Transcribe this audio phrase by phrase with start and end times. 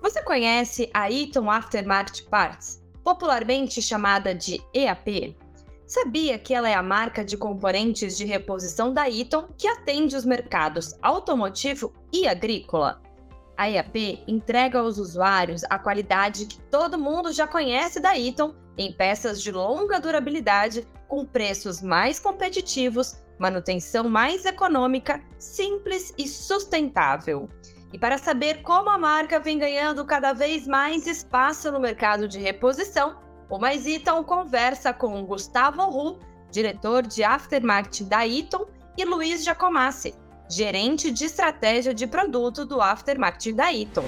[0.00, 5.36] Você conhece a Eaton Aftermarket Parts, popularmente chamada de EAP?
[5.86, 10.24] Sabia que ela é a marca de componentes de reposição da Eaton que atende os
[10.24, 13.02] mercados automotivo e agrícola?
[13.54, 18.90] A EAP entrega aos usuários a qualidade que todo mundo já conhece da Eaton em
[18.90, 27.48] peças de longa durabilidade, com preços mais competitivos, manutenção mais econômica, simples e sustentável.
[27.90, 32.38] E para saber como a marca vem ganhando cada vez mais espaço no mercado de
[32.38, 33.16] reposição,
[33.48, 36.18] o Mais Eaton conversa com Gustavo Ru,
[36.52, 40.14] diretor de aftermarket da Eaton, e Luiz Giacomassi,
[40.48, 44.04] gerente de estratégia de produto do aftermarket da Eaton.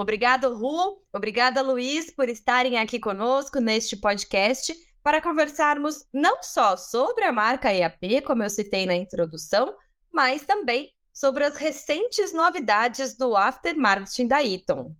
[0.00, 1.02] Obrigado, Ru.
[1.12, 7.70] Obrigada, Luiz, por estarem aqui conosco neste podcast para conversarmos não só sobre a marca
[7.70, 9.74] EAP, como eu citei na introdução,
[10.10, 14.96] mas também sobre as recentes novidades do aftermarketing da Eaton.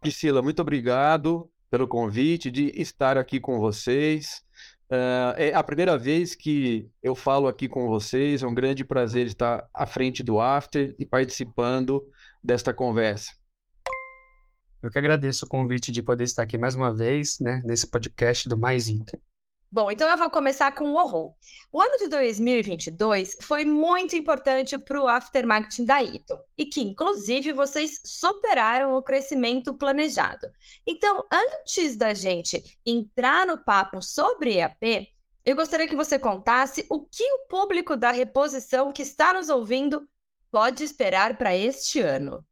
[0.00, 4.44] Priscila, muito obrigado pelo convite de estar aqui com vocês.
[4.88, 9.26] Uh, é a primeira vez que eu falo aqui com vocês, é um grande prazer
[9.26, 12.00] estar à frente do After e participando
[12.44, 13.41] desta conversa.
[14.82, 18.48] Eu que agradeço o convite de poder estar aqui mais uma vez, né, nesse podcast
[18.48, 19.20] do Mais Inter.
[19.70, 21.34] Bom, então eu vou começar com o horror.
[21.72, 27.52] O ano de 2022 foi muito importante para o aftermarketing da Ito e que, inclusive,
[27.52, 30.46] vocês superaram o crescimento planejado.
[30.86, 35.08] Então, antes da gente entrar no papo sobre EAP,
[35.44, 40.06] eu gostaria que você contasse o que o público da reposição que está nos ouvindo
[40.50, 42.44] pode esperar para este ano.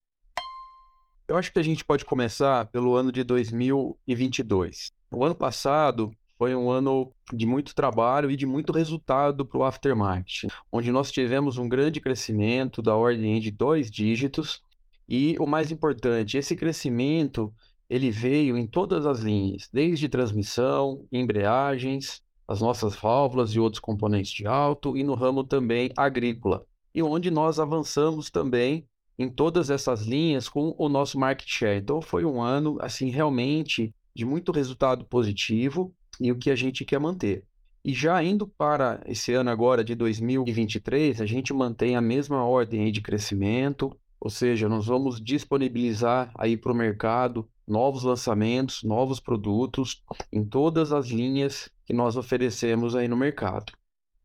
[1.31, 4.91] Eu acho que a gente pode começar pelo ano de 2022.
[5.13, 9.63] O ano passado foi um ano de muito trabalho e de muito resultado para o
[9.63, 14.61] aftermarket, onde nós tivemos um grande crescimento da ordem de dois dígitos
[15.09, 17.55] e o mais importante, esse crescimento
[17.89, 24.33] ele veio em todas as linhas, desde transmissão, embreagens, as nossas válvulas e outros componentes
[24.33, 28.85] de alto e no ramo também agrícola, e onde nós avançamos também
[29.21, 31.79] em todas essas linhas com o nosso market share.
[31.79, 36.87] Então foi um ano assim realmente de muito resultado positivo e o que a gente
[36.87, 37.45] quer manter.
[37.85, 42.91] E já indo para esse ano agora de 2023, a gente mantém a mesma ordem
[42.91, 50.03] de crescimento, ou seja, nós vamos disponibilizar aí para o mercado novos lançamentos, novos produtos
[50.33, 53.71] em todas as linhas que nós oferecemos aí no mercado.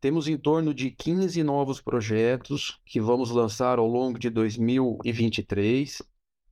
[0.00, 6.02] Temos em torno de 15 novos projetos que vamos lançar ao longo de 2023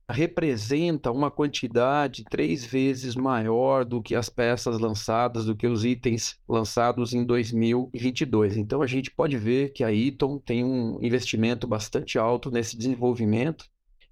[0.09, 6.39] representa uma quantidade três vezes maior do que as peças lançadas, do que os itens
[6.47, 8.57] lançados em 2022.
[8.57, 13.65] Então a gente pode ver que a Eaton tem um investimento bastante alto nesse desenvolvimento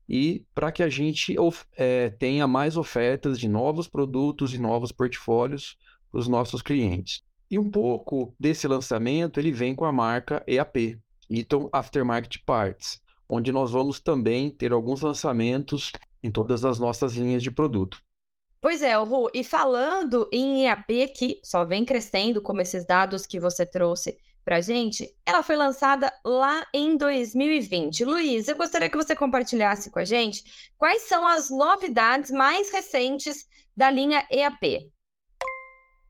[0.10, 1.36] e para que a gente
[1.78, 5.78] é, tenha mais ofertas de novos produtos e novos portfólios
[6.12, 7.24] para os nossos clientes.
[7.54, 11.00] E um pouco desse lançamento ele vem com a marca EAP,
[11.30, 13.04] Eaton Aftermarket Parts
[13.34, 18.02] onde nós vamos também ter alguns lançamentos em todas as nossas linhas de produto.
[18.62, 23.40] Pois é, Ru, e falando em EAP que só vem crescendo, como esses dados que
[23.40, 28.06] você trouxe para gente, ela foi lançada lá em 2020.
[28.06, 30.44] Luiz, eu gostaria que você compartilhasse com a gente
[30.78, 34.92] quais são as novidades mais recentes da linha EAP.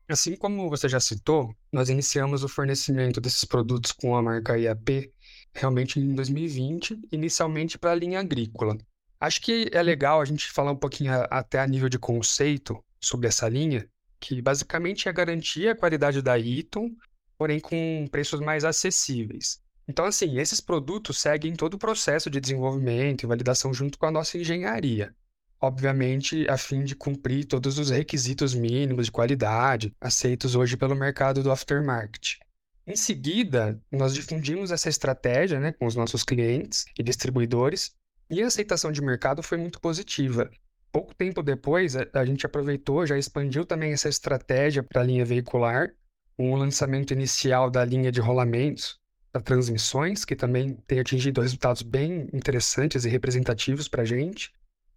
[0.06, 5.10] Assim como você já citou, nós iniciamos o fornecimento desses produtos com a marca EAP
[5.54, 8.76] realmente em 2020, inicialmente para a linha agrícola.
[9.18, 13.28] Acho que é legal a gente falar um pouquinho até a nível de conceito sobre
[13.28, 13.88] essa linha,
[14.20, 16.90] que basicamente é garantir a qualidade da Eaton,
[17.38, 19.62] porém com preços mais acessíveis.
[19.88, 24.10] Então, assim, esses produtos seguem todo o processo de desenvolvimento e validação junto com a
[24.10, 25.14] nossa engenharia.
[25.60, 31.42] Obviamente, a fim de cumprir todos os requisitos mínimos de qualidade aceitos hoje pelo mercado
[31.42, 32.38] do aftermarket.
[32.86, 37.94] Em seguida, nós difundimos essa estratégia né, com os nossos clientes e distribuidores
[38.28, 40.50] e a aceitação de mercado foi muito positiva.
[40.92, 45.92] Pouco tempo depois, a, gente aproveitou, já expandiu também essa estratégia para a linha veicular,
[46.36, 48.98] com o lançamento inicial da linha de rolamentos
[49.32, 54.52] para transmissões, que também tem atingido resultados bem interessantes e representativos para a gente.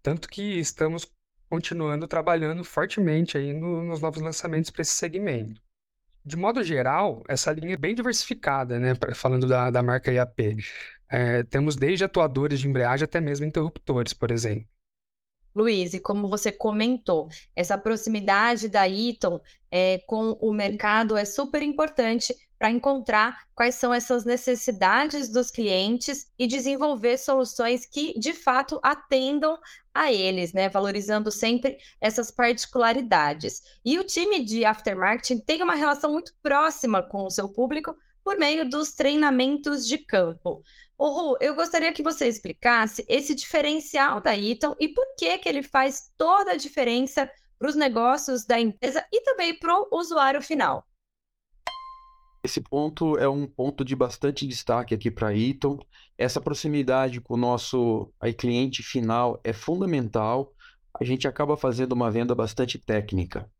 [0.08, 1.06] Tanto que estamos
[1.50, 5.60] continuando trabalhando fortemente aí no, nos novos lançamentos para esse segmento.
[6.24, 8.94] De modo geral, essa linha é bem diversificada, né?
[9.14, 10.56] Falando da, da marca IAP.
[11.10, 14.66] É, temos desde atuadores de embreagem até mesmo interruptores, por exemplo.
[15.54, 21.60] Luiz, e como você comentou, essa proximidade da Eaton é, com o mercado é super
[21.62, 28.80] importante para encontrar quais são essas necessidades dos clientes e desenvolver soluções que de fato
[28.82, 29.58] atendam
[29.94, 30.68] a eles, né?
[30.68, 33.62] Valorizando sempre essas particularidades.
[33.84, 37.94] E o time de aftermarket tem uma relação muito próxima com o seu público
[38.24, 40.62] por meio dos treinamentos de campo.
[41.00, 45.62] Ru, eu gostaria que você explicasse esse diferencial da Eaton e por que, que ele
[45.62, 50.84] faz toda a diferença para os negócios da empresa e também para o usuário final.
[52.42, 55.84] Esse ponto é um ponto de bastante destaque aqui para a.
[56.16, 60.52] Essa proximidade com o nosso aí, cliente final é fundamental.
[61.00, 63.50] A gente acaba fazendo uma venda bastante técnica.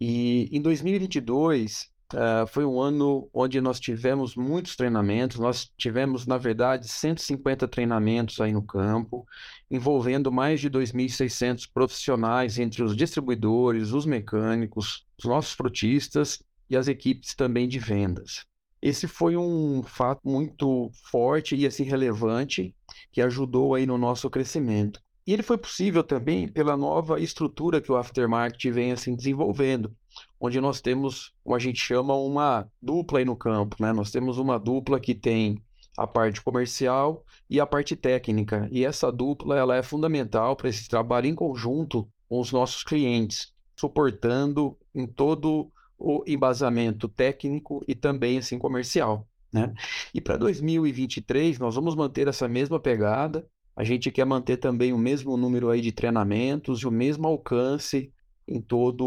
[0.00, 6.38] E em 2022, Uh, foi um ano onde nós tivemos muitos treinamentos, nós tivemos, na
[6.38, 9.26] verdade, 150 treinamentos aí no campo,
[9.68, 16.88] envolvendo mais de 2.600 profissionais entre os distribuidores, os mecânicos, os nossos frutistas e as
[16.88, 18.44] equipes também de vendas.
[18.80, 22.74] Esse foi um fato muito forte e assim relevante
[23.10, 25.00] que ajudou aí no nosso crescimento.
[25.26, 29.94] E ele foi possível também pela nova estrutura que o aftermarket vem assim desenvolvendo
[30.40, 33.92] onde nós temos, como a gente chama, uma dupla aí no campo, né?
[33.92, 35.62] Nós temos uma dupla que tem
[35.96, 38.68] a parte comercial e a parte técnica.
[38.70, 43.52] E essa dupla ela é fundamental para esse trabalho em conjunto com os nossos clientes,
[43.74, 49.72] suportando em todo o embasamento técnico e também assim comercial, né?
[50.12, 53.46] E para 2023 nós vamos manter essa mesma pegada.
[53.74, 58.12] A gente quer manter também o mesmo número aí de treinamentos e o mesmo alcance
[58.48, 59.04] em todo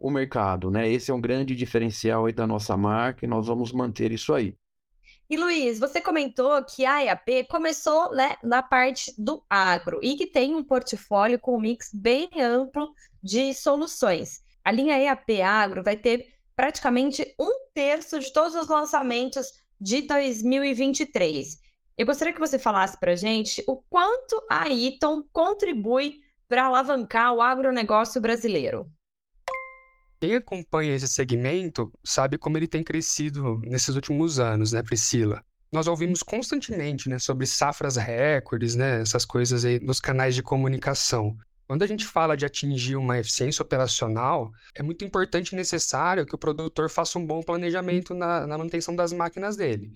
[0.00, 0.90] o mercado, né?
[0.90, 4.56] Esse é um grande diferencial aí da nossa marca e nós vamos manter isso aí.
[5.30, 10.26] E Luiz, você comentou que a EAP começou né, na parte do agro e que
[10.26, 12.92] tem um portfólio com um mix bem amplo
[13.22, 14.41] de soluções.
[14.64, 19.46] A linha EAP Agro vai ter praticamente um terço de todos os lançamentos
[19.80, 21.60] de 2023.
[21.98, 27.40] Eu gostaria que você falasse para gente o quanto a Iton contribui para alavancar o
[27.40, 28.90] agronegócio brasileiro?
[30.20, 35.42] Quem acompanha esse segmento sabe como ele tem crescido nesses últimos anos, né, Priscila?
[35.72, 41.36] Nós ouvimos constantemente né, sobre safras recordes, né, essas coisas aí nos canais de comunicação.
[41.72, 46.34] Quando a gente fala de atingir uma eficiência operacional, é muito importante e necessário que
[46.34, 49.94] o produtor faça um bom planejamento na, na manutenção das máquinas dele.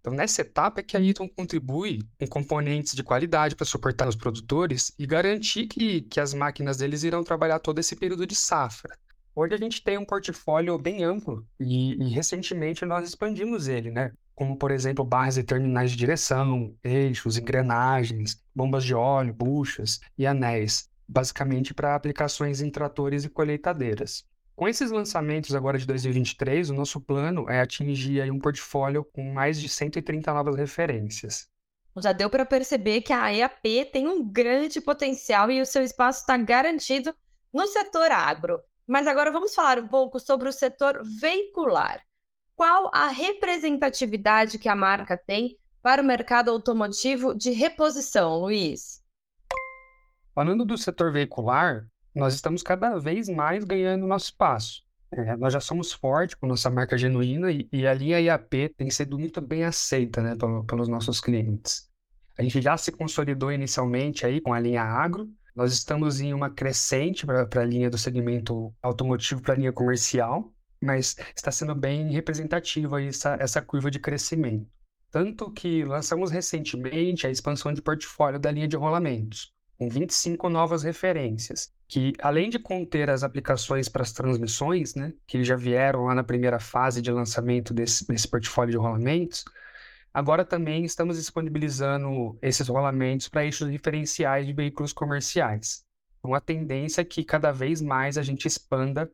[0.00, 4.16] Então, nessa etapa é que a Eaton contribui com componentes de qualidade para suportar os
[4.16, 8.96] produtores e garantir que, que as máquinas deles irão trabalhar todo esse período de safra.
[9.34, 14.12] Hoje a gente tem um portfólio bem amplo e, e recentemente nós expandimos ele, né?
[14.34, 20.26] Como, por exemplo, barras e terminais de direção, eixos, engrenagens, bombas de óleo, buchas e
[20.26, 24.24] anéis, basicamente para aplicações em tratores e colheitadeiras.
[24.54, 29.60] Com esses lançamentos agora de 2023, o nosso plano é atingir um portfólio com mais
[29.60, 31.48] de 130 novas referências.
[31.96, 36.20] Já deu para perceber que a EAP tem um grande potencial e o seu espaço
[36.20, 37.14] está garantido
[37.52, 38.60] no setor agro.
[38.86, 42.00] Mas agora vamos falar um pouco sobre o setor veicular.
[42.56, 49.02] Qual a representatividade que a marca tem para o mercado automotivo de reposição, Luiz?
[50.38, 54.84] Falando do setor veicular, nós estamos cada vez mais ganhando nosso espaço.
[55.10, 58.88] É, nós já somos fortes com nossa marca genuína e, e a linha IAP tem
[58.88, 61.90] sido muito bem aceita né, pelo, pelos nossos clientes.
[62.38, 66.48] A gente já se consolidou inicialmente aí com a linha agro, nós estamos em uma
[66.48, 72.12] crescente para a linha do segmento automotivo para a linha comercial, mas está sendo bem
[72.12, 74.70] representativa essa, essa curva de crescimento.
[75.10, 80.82] Tanto que lançamos recentemente a expansão de portfólio da linha de rolamentos, com 25 novas
[80.82, 86.14] referências, que além de conter as aplicações para as transmissões, né, que já vieram lá
[86.14, 89.44] na primeira fase de lançamento desse, desse portfólio de rolamentos,
[90.12, 95.84] agora também estamos disponibilizando esses rolamentos para eixos diferenciais de veículos comerciais.
[96.18, 99.10] Então, a tendência é que cada vez mais a gente expanda,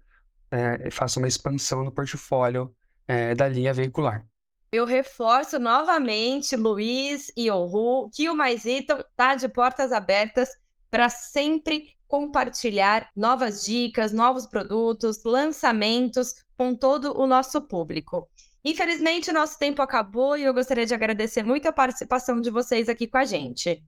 [0.51, 2.75] é, faça uma expansão no portfólio
[3.07, 4.27] é, da linha veicular.
[4.75, 10.49] Eu reforço novamente, Luiz e Oru, que o Mais Item está de portas abertas
[10.91, 18.29] para sempre compartilhar novas dicas, novos produtos, lançamentos com todo o nosso público.
[18.65, 22.89] Infelizmente, o nosso tempo acabou e eu gostaria de agradecer muito a participação de vocês
[22.89, 23.81] aqui com a gente.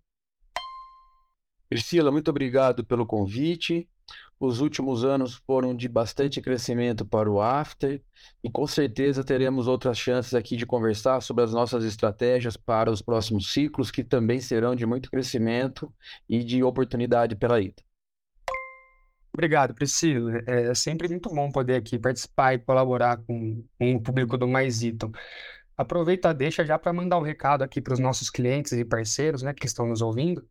[1.69, 3.91] Priscila, muito obrigado pelo convite.
[4.39, 8.03] Os últimos anos foram de bastante crescimento para o After
[8.45, 13.01] e com certeza teremos outras chances aqui de conversar sobre as nossas estratégias para os
[13.01, 15.91] próximos ciclos, que também serão de muito crescimento
[16.29, 17.83] e de oportunidade pela ida.
[19.33, 20.43] Obrigado, Priscila.
[20.47, 24.83] É sempre muito bom poder aqui participar e colaborar com, com o público do Mais
[24.83, 25.13] Iton.
[25.77, 29.53] Aproveita, deixa já para mandar um recado aqui para os nossos clientes e parceiros, né,
[29.53, 30.43] que estão nos ouvindo,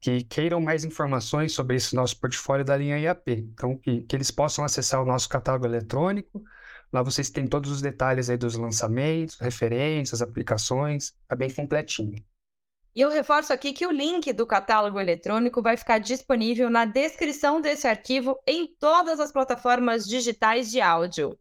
[0.00, 3.30] que queiram mais informações sobre esse nosso portfólio da linha IAP.
[3.30, 6.42] Então, que, que eles possam acessar o nosso catálogo eletrônico.
[6.92, 12.22] Lá vocês têm todos os detalhes aí dos lançamentos, referências, aplicações, é bem completinho.
[12.94, 17.60] E eu reforço aqui que o link do catálogo eletrônico vai ficar disponível na descrição
[17.60, 21.38] desse arquivo em todas as plataformas digitais de áudio.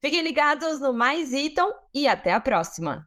[0.00, 3.06] Fiquem ligados no Mais Iton e até a próxima!